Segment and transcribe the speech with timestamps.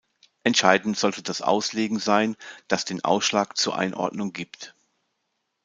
[0.43, 2.35] Entscheidend sollte das Auslegen sein,
[2.67, 4.73] das den Ausschlag zur Einordnung gibt.